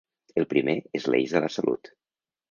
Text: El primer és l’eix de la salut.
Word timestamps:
El 0.41 0.45
primer 0.53 0.73
és 0.99 1.05
l’eix 1.15 1.35
de 1.35 1.41
la 1.43 1.51
salut. 1.57 1.91